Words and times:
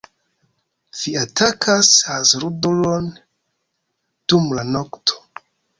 Vi 1.01 1.13
atakas 1.25 1.91
hazardulon 2.09 3.13
dum 4.33 4.53
la 4.61 4.71
nokto. 4.77 5.25